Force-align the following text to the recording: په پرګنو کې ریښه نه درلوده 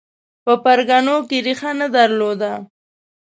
په 0.43 0.53
پرګنو 0.63 1.17
کې 1.29 1.37
ریښه 1.45 1.71
نه 1.79 1.87
درلوده 1.95 2.53